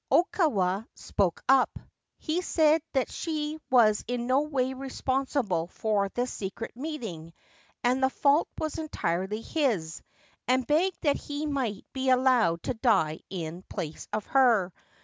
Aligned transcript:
Okawa 0.11 0.87
spoke 0.95 1.43
up. 1.47 1.77
He 2.17 2.41
said 2.41 2.81
that 2.93 3.11
she 3.11 3.59
was 3.69 4.03
in 4.07 4.25
no 4.25 4.41
way 4.41 4.73
responsible 4.73 5.67
for 5.67 6.09
this 6.09 6.33
secret 6.33 6.75
meeting, 6.75 7.33
that 7.83 8.01
the 8.01 8.09
fault 8.09 8.47
was 8.57 8.79
entirely 8.79 9.41
his; 9.41 10.01
and 10.47 10.65
begged 10.65 10.97
that 11.03 11.17
he 11.17 11.45
might 11.45 11.85
be 11.93 12.09
allowed 12.09 12.63
to 12.63 12.73
die 12.73 13.19
in 13.29 13.61
place 13.69 14.07
of 14.11 14.25
her. 14.25 14.73